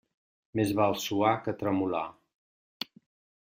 [0.59, 2.05] Més val suar que tremolar.